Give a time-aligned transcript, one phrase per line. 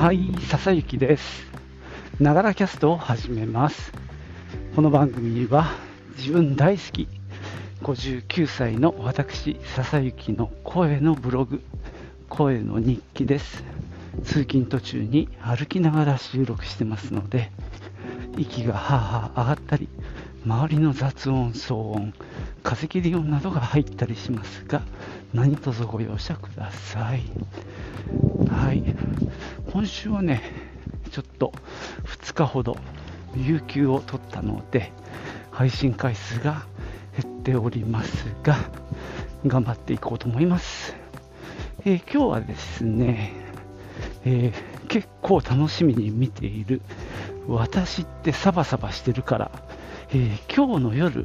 [0.00, 1.46] はい、笹雪です。
[2.18, 3.92] ながらキャストを始めます。
[4.74, 5.74] この番組は
[6.16, 7.06] 自分大好き
[7.82, 11.60] 59歳の私、笹雪の声のブログ、
[12.30, 13.62] 声の日記です。
[14.24, 17.52] 通勤途中に歩きながら収録してますので、
[18.38, 19.86] 息がはあはあ上がったり、
[20.46, 22.14] 周りの雑音、騒音、
[22.62, 24.82] 風切り音などが入ったりしますが、
[25.34, 27.22] 何卒ご容赦ください。
[28.48, 28.82] はい、
[29.70, 30.42] 今週はね、
[31.10, 31.52] ちょっと
[32.04, 32.78] 2日ほど
[33.36, 34.92] 有給を取ったので、
[35.50, 36.64] 配信回数が
[37.20, 38.56] 減っておりますが、
[39.46, 40.94] 頑張っていこうと思います。
[41.84, 43.32] えー今日はですね、
[44.24, 46.80] えー結構楽しみに見ている、
[47.46, 49.50] 私ってサバサバしてるから、
[50.12, 51.24] えー今日の夜、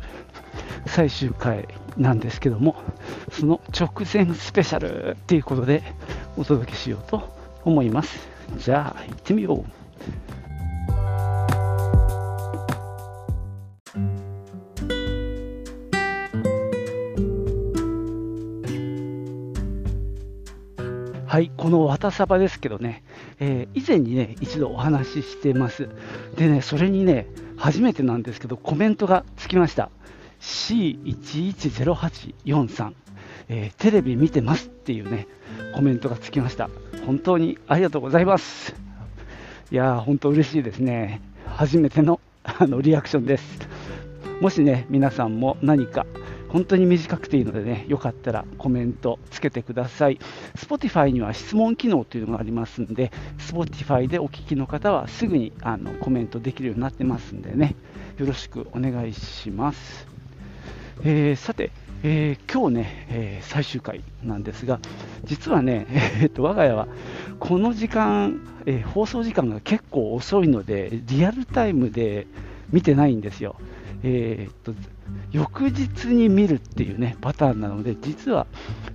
[0.86, 1.68] 最終回
[1.98, 2.76] なんですけども、
[3.32, 5.82] その直前スペシャルっていうことで
[6.38, 7.28] お届けしようと
[7.64, 8.30] 思います。
[8.60, 9.66] じゃあ行ってみよう。
[21.28, 23.04] はい、このわたさばですけどね、
[23.40, 25.90] えー以前にね、一度お話ししてます。
[26.38, 27.26] でね、それにね、
[27.66, 29.90] 初めてなんですけど、コメントがつきました。
[30.40, 32.94] C110843、
[33.50, 35.28] えーテレビ見てますっていうね、
[35.74, 36.70] コメントがつきました。
[37.08, 38.76] 本当にありがとうございます。
[39.72, 41.22] いやー、本当嬉しいですね。
[41.48, 43.68] 初めてのあのリアクションです。
[44.42, 46.06] もしね、皆さんも何か、
[46.50, 50.20] 本当に短くていいのでね、よかったらコメントつけてください。
[50.56, 57.76] Spotify には質問機能というのがありますんで、Spotify でお聞きの方はすぐにあのコメントできるようになってますんでね、
[58.18, 60.08] よろしくお願いします。
[61.04, 61.72] えーさて、
[62.04, 64.80] えー今日ね、えー最終回なんですが、
[65.26, 65.88] 実はね、
[66.22, 66.88] えーっと我が家は
[67.40, 72.28] この時間、え放送時間が結構遅いので、リアルタイムで
[72.72, 73.56] 見てないんですよ。
[74.08, 74.74] えーっと
[75.32, 78.46] 翌日に見るっていうねパターンなので、実は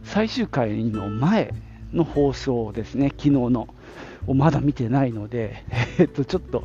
[0.05, 1.53] 最終回の前
[1.93, 3.67] の放送ですね、昨日の
[4.29, 5.65] をまだ見てないので、
[5.99, 6.65] えーっとちょっと、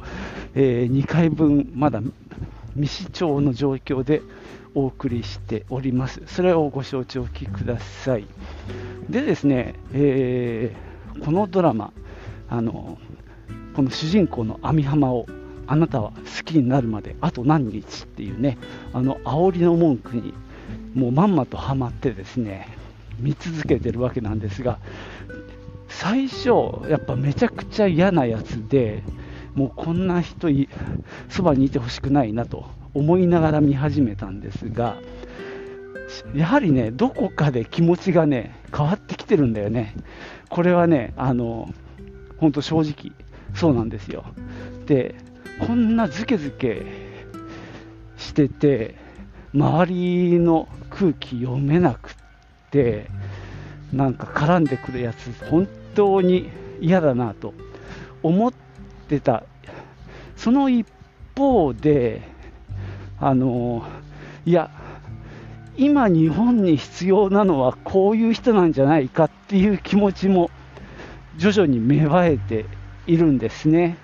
[0.53, 2.01] え2回分まだ
[2.75, 4.22] 未視聴の状況で
[4.75, 6.22] お送りしております。
[6.28, 8.28] それをご承知おきください。
[9.09, 11.94] でですね、えーこのドラマ、
[12.50, 12.97] あの
[13.73, 15.25] この主人公の網浜を
[15.67, 18.57] あなたは好きになるまであと何日っていうね、
[18.93, 20.33] あの煽りの文句に
[20.93, 22.67] もうまんまとハマってですね、
[23.19, 24.79] 見続けてるわけなんですが、
[25.87, 26.49] 最初、
[26.89, 29.03] やっぱめちゃくちゃ嫌なやつで、
[29.53, 30.49] もうこんな人
[31.29, 34.97] そばにいてほしくないなと思いながら見始めたんですが、
[36.33, 39.95] やはりね、どこかで気持ちがね、変わってきてるんだよね。
[40.49, 41.73] これはね、あの、
[42.37, 43.11] 本当正直、
[43.53, 44.23] そうなんですよ。
[44.85, 45.15] で、
[45.59, 46.85] こんなズケズケ
[48.17, 48.95] してて、
[49.53, 52.13] 周りの空気読めなくっ
[52.71, 53.09] て、
[53.93, 56.49] なんか絡んでくるやつ、本当に
[56.81, 57.53] 嫌だなと
[58.21, 58.53] 思っ
[59.07, 59.43] てた。
[60.35, 60.85] その一
[61.38, 62.22] 方で、
[63.19, 63.83] あの、
[64.45, 64.69] いや、
[65.77, 70.49] 今日本に必要なのはこういう人なんじゃないかっていう気持ちも
[71.37, 72.66] 徐々に芽生えて
[73.07, 73.97] いるんですね。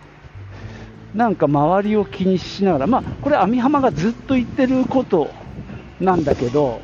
[1.13, 5.29] なんか周りを気にしながら、まあ、これ、網浜がずっと言ってること
[5.99, 6.81] なんだけど、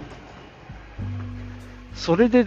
[1.96, 2.46] それで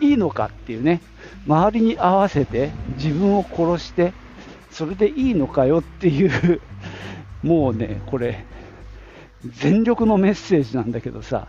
[0.00, 1.00] いいのかっていうね、
[1.46, 4.12] 周りに合わせて自分を殺して、
[4.70, 6.60] それでいいのかよっていう、
[7.42, 8.44] もうね、これ、
[9.44, 11.46] 全力のメッセージなんだけどさ、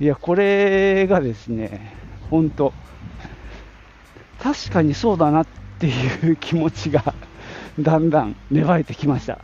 [0.00, 1.94] いや、これがですね、
[2.30, 2.72] 本当、
[4.42, 5.46] 確かにそうだなっ
[5.78, 7.14] ていう気持ちが
[7.78, 9.38] だんだん芽生えてきました。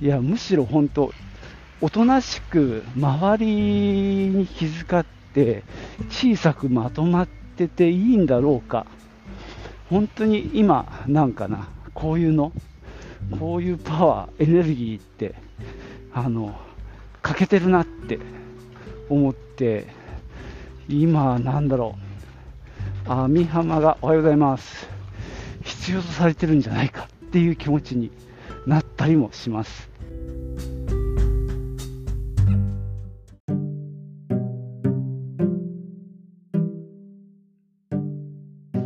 [0.00, 1.12] いや、むしろ本当、
[1.80, 3.46] おとなしく周り
[4.28, 5.62] に気遣って
[6.08, 7.26] 小さくまとまっ
[7.56, 8.86] てていいんだろうか。
[9.88, 12.52] 本当に今、なんかな、こういうの、
[13.38, 15.34] こういうパワー、エネルギーって、
[16.12, 16.58] あの、
[17.22, 18.18] 欠けてるなって
[19.08, 19.86] 思って、
[20.88, 21.96] 今、なんだろ
[23.06, 24.95] う、網浜がおはようございます。
[25.86, 28.10] 必要とされてるんじゃないかっていう気持ちに
[28.66, 29.88] なったりもします。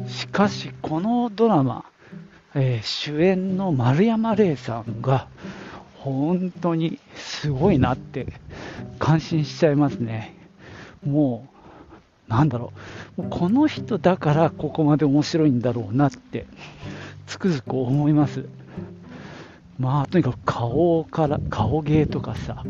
[0.06, 1.86] しかし、このドラマ、
[2.54, 5.26] えー主演の丸山礼さんが
[6.00, 8.26] 本当にすごいなって
[8.98, 10.34] 感心しちゃいますね。
[11.02, 11.48] も
[12.28, 12.78] う、なんだろう、
[13.22, 16.46] この人だからここまで面白いんだろうなって、
[17.26, 18.46] つくづく思います。
[19.78, 22.64] まあ、とにかく顔から、顔芸とかさ、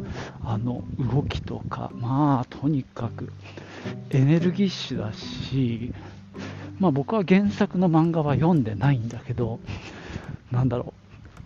[0.45, 3.33] あの動きとか、まあ、とにかく
[4.11, 5.93] エネルギッシュだし、
[6.79, 9.59] まあ、僕は原作の漫画は読んでないんだけど、
[10.53, 10.95] なんだろ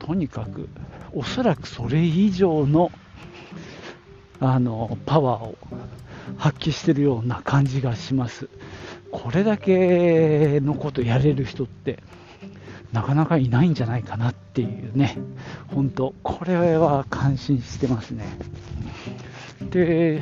[0.00, 0.68] う、とにかく、
[1.12, 2.92] おそらくそれ以上の
[4.40, 5.56] あのパワーを
[6.36, 8.48] 発揮してるような感じがします。
[9.14, 12.02] これだけのことやれる人って
[12.92, 15.16] なかなかいないんじゃないかなっていうね、
[15.68, 18.24] 本当、これは感心してますね。
[19.70, 20.20] で、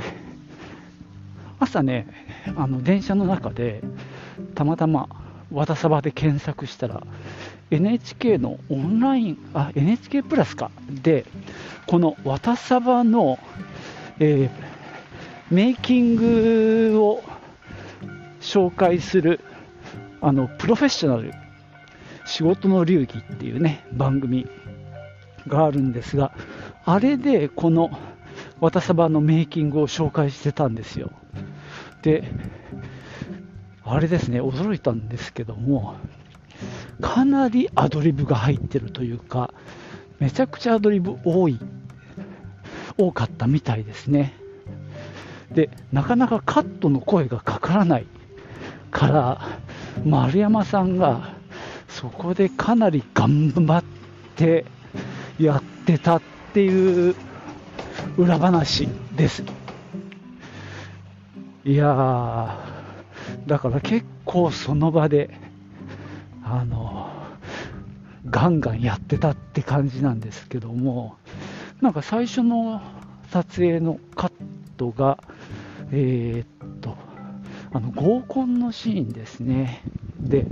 [1.58, 2.06] 朝ね、
[2.54, 3.82] あの電車の中で、
[4.54, 5.08] たまたま
[5.50, 7.02] 和田サバで検索したら、
[7.70, 11.24] NHK のオンライン、あ、NHK プラスか、で、
[11.86, 13.38] このわたさばの、
[14.18, 17.22] えー、メイキングを
[18.42, 19.40] 紹介する、
[20.20, 21.32] あの、プロフェッショナル
[22.26, 24.46] 仕事の流儀っていうね、番組
[25.48, 26.32] があるんですが、
[26.84, 27.90] あれでこの
[28.60, 31.10] 渡さばのメイキングを紹介してたんですよ。
[32.02, 32.24] で、
[33.84, 35.94] あれですね、驚いたんですけども、
[37.00, 39.52] かなりアドリブが入ってるというか、
[40.20, 41.58] めちゃくちゃアドリブ多い、
[42.96, 44.34] 多かったみたいですね。
[45.52, 48.06] で、なかなかカットの声がかからない
[48.92, 49.40] から、
[50.04, 51.34] 丸山さんが
[51.88, 53.84] そこでかなり頑張っ
[54.36, 54.64] て
[55.40, 56.22] やってたっ
[56.52, 57.16] ていう
[58.16, 59.42] 裏話です。
[61.64, 62.58] いや、
[63.46, 65.30] だから結構その場で、
[66.44, 67.10] あの、
[68.30, 71.16] ガンガンやってたって感じなんですけども、
[71.80, 72.80] なんか最初の
[73.30, 74.32] 撮影のカッ
[74.76, 75.18] トが、
[75.90, 76.46] えー、っ、
[77.74, 79.82] あの合コンのシーンですね。
[80.20, 80.46] で、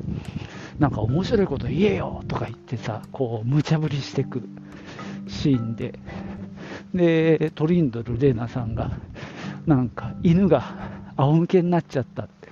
[0.79, 4.43] なんか面白いこと言えよとか言ってさ、こう、無茶ぶりしてく
[5.29, 5.99] シーンで、
[6.95, 8.99] で、トリンドル・レナさんが、
[9.67, 10.75] なんか犬が
[11.17, 12.49] 仰向けになっちゃったって、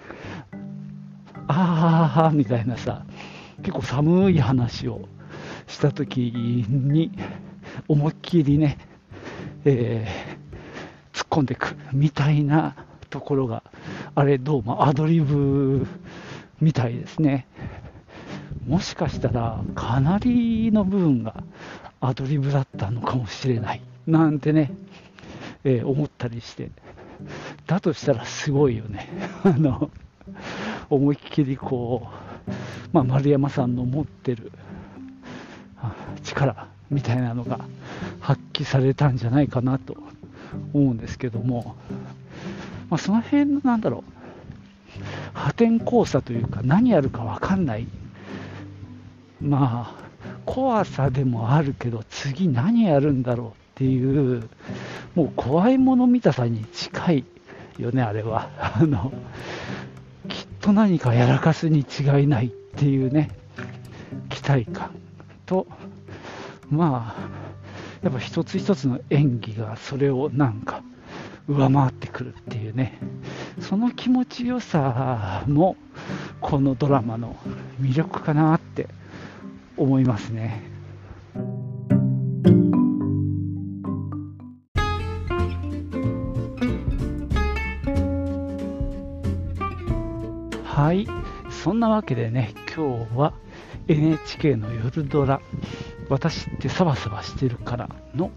[1.49, 3.05] ああみたいなさ、
[3.62, 5.09] 結構寒い話を
[5.67, 7.11] したときに、
[7.88, 8.79] 思いっきりね、
[9.65, 12.76] えー、突っ込んでいくみたいな
[13.11, 13.62] ところが、
[14.19, 15.87] あれ、どうもアドリブ
[16.61, 17.47] みたいですね。
[18.67, 21.44] もしかしたらかなりの部分が
[22.00, 24.73] アドリブだったのかもしれないなんてね、
[25.62, 26.73] えー、思ったりして、
[27.69, 29.09] だとしたらすごいよね。
[29.47, 29.88] あの
[30.91, 32.09] 思いっきりこ
[32.49, 32.50] う、
[32.93, 34.50] まあ、丸山さんの持ってる
[36.25, 37.61] 力みたいなのが
[38.19, 39.97] 発揮されたんじゃないかなと
[40.75, 41.76] 思うんですけども、
[42.90, 47.87] まあ、その辺のなんだろう破天荒さというか何やるか分かんない
[49.40, 50.08] まあ、
[50.44, 54.49] 怖さでもあるけど、次何やるんだろうっていう、
[55.14, 57.25] もう怖いもの見たさに近い
[57.79, 58.50] よね、あれは。
[58.58, 59.12] あの
[60.29, 63.31] きっと何かやらかすに違いないっていうね、
[64.29, 64.91] 期待感
[65.46, 65.67] と、
[66.69, 67.29] まあ、
[68.02, 70.82] やっぱ一つ一つの演技がそれをなんか
[71.49, 72.99] 上回ってくるっていうね、
[73.61, 75.77] その気持ちよさも、
[76.41, 77.37] このドラマの
[77.81, 78.89] 魅力かなって
[79.79, 80.63] 思いますね。
[90.65, 91.08] はい、
[91.51, 93.32] そんなわけでね、今日は
[93.89, 95.41] NHK の夜ドラ、
[96.11, 98.31] 私ってサバサバしてるからの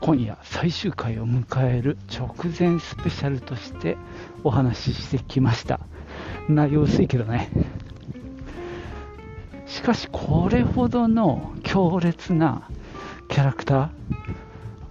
[0.00, 3.96] 今夜最終回を迎える直前スペシャルとして
[4.44, 5.80] お話ししてきました。
[6.48, 7.50] 内容薄いけどね、
[9.66, 12.68] しかしこれほどの強烈な
[13.28, 13.90] キャラクタ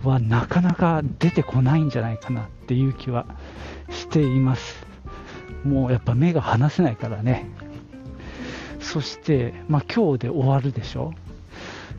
[0.03, 3.25] ーはなかなか出てこないんじゃないかなっていう気は
[3.89, 4.85] しています。
[5.63, 7.49] もうやっぱ目が離せないからね。
[8.79, 11.13] そして、まあ、今日で終わるでしょ。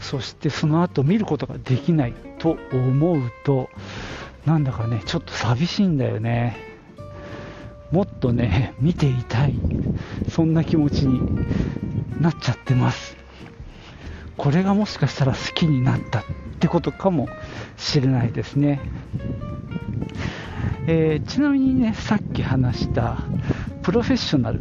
[0.00, 3.68] そしてその後見ることができないと思うと
[4.46, 6.56] なんだかねちょっと寂しいんだよね。
[7.90, 9.58] もっとね見ていたい。
[10.28, 11.20] そんな気持ちに
[12.20, 13.18] なっちゃってます。
[14.38, 16.24] これがもしかしたら好きになったっ
[16.60, 17.28] てことかも
[17.76, 18.80] しれないですね、
[20.86, 23.18] えー、ちなみにねさっき話した
[23.88, 24.60] プロフェッショナル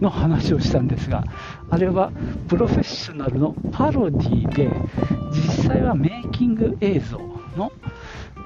[0.00, 1.22] の話をしたんですが
[1.70, 2.10] あれは
[2.48, 4.68] プロフェッショナルのパロディで
[5.30, 7.20] 実際はメイキング映像
[7.56, 7.70] の、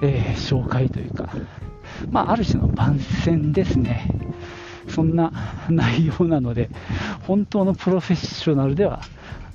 [0.02, 1.30] えー、紹介というか、
[2.10, 4.06] まあ、ある種の番宣ですね
[4.90, 5.32] そんな
[5.70, 6.68] 内容なので、
[7.22, 9.00] 本当のプロフェッショナルでは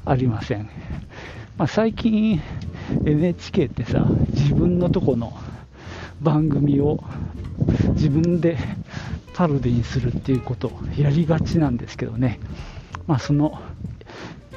[0.06, 0.72] ありません。
[1.56, 2.42] まあ、最近
[3.06, 5.34] NHK ってさ、自分のとこの
[6.20, 7.04] 番組を
[7.94, 8.58] 自分で
[9.40, 12.42] パロディにするっていうことをやりがちなんですけどね、
[13.08, 13.58] まあ、その、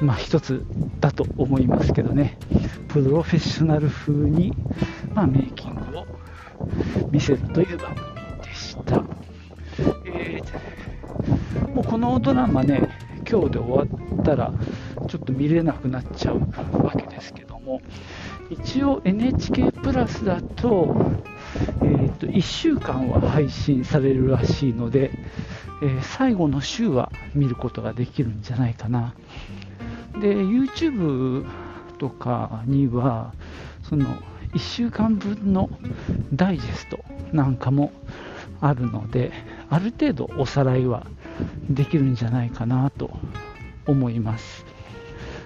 [0.01, 0.65] まあ、一つ
[0.99, 2.37] だと思いますけどね、
[2.89, 4.51] プロフェッショナル風に、
[5.13, 6.05] まあ、メイキングを
[7.11, 9.01] 見せるという番組でした。
[10.03, 12.89] えー、もうこのドラマね、
[13.25, 14.53] 今日で終わったら、
[15.07, 16.39] ちょっと見れなくなっちゃう
[16.83, 17.79] わけですけども、
[18.49, 20.93] 一応 NHK プラスだと、
[22.25, 25.11] と、1週間は配信されるらしいので、
[25.81, 29.13] えー、最後の週は見ることができるんじゃないかな。
[30.21, 31.45] で、YouTube
[31.97, 33.33] とかには、
[33.83, 34.05] その
[34.53, 35.69] 1週間分の
[36.33, 37.91] ダイジェストなんかも
[38.61, 39.31] あるので、
[39.69, 41.05] ある程度おさらいは
[41.69, 43.11] できるんじゃないかなと
[43.85, 44.65] 思います。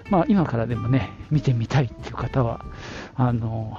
[0.09, 2.63] まあ、今からでもね、見てみたいっていう方は、
[3.15, 3.77] あの、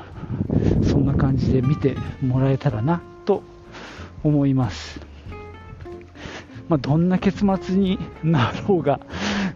[0.83, 3.43] そんな感じで見てもらえたらなと
[4.23, 5.01] 思います。
[6.69, 9.01] まあ、どんな結末になろうが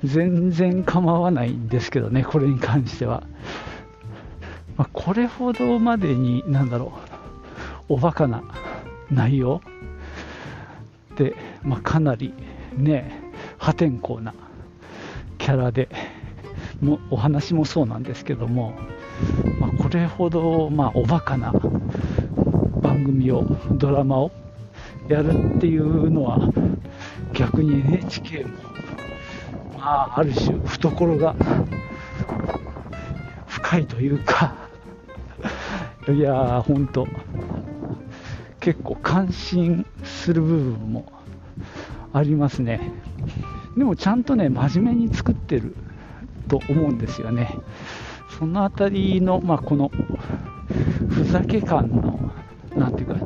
[0.03, 3.23] 全然構わないんですけどね、これに関しては。
[4.77, 6.93] まあ、これほどまでに、なんだろ
[7.91, 8.43] う、おバカな
[9.11, 9.61] 内容
[11.17, 12.33] で、まあ、かなり
[12.77, 13.21] ね、
[13.59, 14.35] 破天荒な
[15.37, 15.89] キャラで、
[16.83, 18.75] もお話もそうなんですけども、
[19.61, 21.53] まあ、これほど、まあ、おバカな
[22.83, 24.33] 番組を、ドラマを
[25.09, 26.53] やるっていうのは、
[27.33, 28.51] 逆に NHK も、
[29.79, 31.35] まあ、ある種、懐が
[33.47, 34.55] 深いというか
[36.09, 37.07] いやー、ほんと、
[38.59, 41.13] 結構感心する部分も
[42.13, 42.81] ありますね。
[43.77, 45.77] でもちゃんとね、真面目に作ってる
[46.53, 47.57] と思うんですよね。
[48.39, 49.91] そのあたりの、まあ、この
[51.09, 52.31] ふざけ感の、
[52.77, 53.17] なんていうか、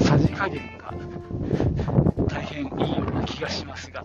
[0.00, 0.92] さじ加減が
[2.28, 4.04] 大変いいような気がしますが、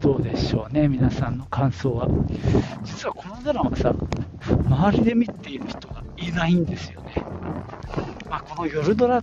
[0.00, 2.08] どうでしょうね、皆さんの感想は。
[2.82, 3.94] 実はこのドラマさ、
[4.68, 7.14] 周りで見ている人がいないんですよね。
[8.28, 9.22] まあ、この夜ドラ